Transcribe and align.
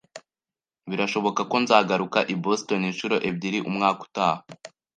Birashoboka 0.89 1.41
ko 1.51 1.55
nzagaruka 1.63 2.19
i 2.33 2.35
Boston 2.43 2.81
inshuro 2.89 3.15
ebyiri 3.29 3.59
umwaka 3.69 3.99
utaha 4.07 4.41